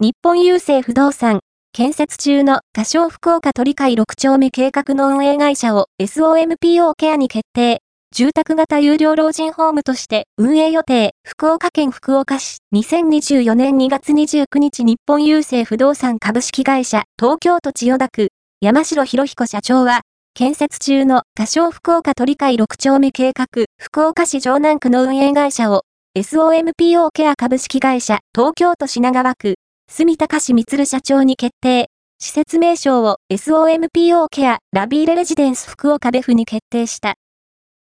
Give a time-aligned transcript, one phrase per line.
[0.00, 1.40] 日本郵政不動産、
[1.72, 7.80] 建設中の仮称福岡鳥海6丁目計画の運営会社を SOMPO ケアに決定。
[8.14, 18.28] 住宅型有料老人ホームとして運営予定、福岡県福岡市、2024年2月29日日本郵政不動産株式会社、東京都千代田区、
[18.60, 20.02] 山城博彦社長は、
[20.32, 23.46] 建設中の仮称福岡鳥海6丁目計画、
[23.80, 25.82] 福岡市城南区の運営会社を、
[26.16, 29.56] SOMPO ケア株式会社、東京都品川区、
[29.98, 31.90] 住高氏光社長に決定。
[32.20, 37.16] 施設名称を SOMPO ケアラビーレレジデンス福岡ベフに決定した。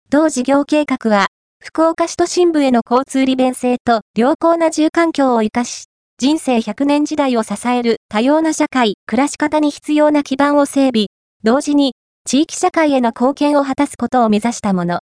[0.09, 1.27] 同事業計画は、
[1.59, 5.85] 福岡市都心部への交通利便性と良好な住環境を活かし、
[6.17, 11.07] 人生100年時代を支える多様な社会、暮らし方に必要な基盤を整備、
[11.43, 11.93] 同時に
[12.25, 15.01] 地域社会への貢献を果たすことを目指したもの。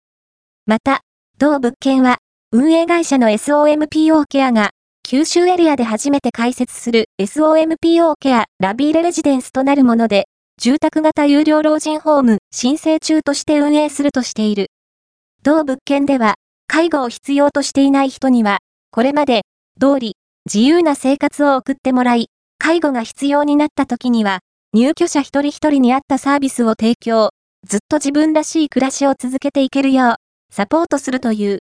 [0.65, 1.01] また、
[1.37, 2.19] 同物件は、
[2.53, 4.71] 運営会社の SOMPO ケアが、
[5.13, 10.25] 九州エリアで初めて開設する SOMPO ケアラビーレレジデンスとなるもので、
[10.59, 14.69] 住宅型有料老人ホーム申請中として運営するとしている。
[15.43, 19.43] 同物件では、介護を必要としていない人には、これまで、
[19.79, 24.39] 通り、自由な生活を送ってもらい、介護が必要になった時には、
[24.73, 27.33] 入居者一人一人に合ったサービスを提供、
[27.69, 30.15] ずっと自分らしい暮らしを続けていけるよう、
[30.51, 31.59] サポートするという。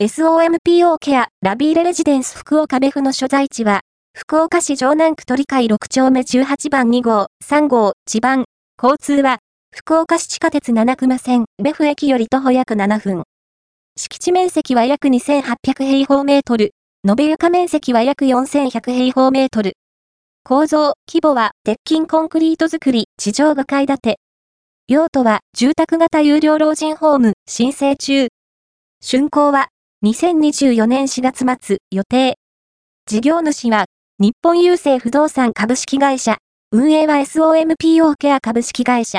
[0.00, 3.82] SOMPO ケアラビーレレジデンス福岡ベフの所在地は、
[4.14, 8.46] 福岡市城南区鳥海6丁目18番2号、3号、地番。
[8.82, 9.40] 交通は、
[9.76, 13.24] 福岡市地下鉄七熊線、ベフ駅より徒歩約7分。
[13.94, 16.70] 敷地面積は約2800平方メートル。
[17.06, 19.74] 延べ床面積は約4100平方メートル。
[20.44, 24.18] 構造、規模は、鉄筋コンクリート造り、地上5階建て。
[24.88, 28.28] 用途は、住宅型有料老人ホーム、申請中。
[29.02, 29.68] 竣工は、
[30.02, 32.38] 2024年4月末、予定。
[33.04, 33.84] 事業主は、
[34.18, 36.38] 日本郵政不動産株式会社。
[36.72, 39.18] 運営は SOMPO ケア株式会社。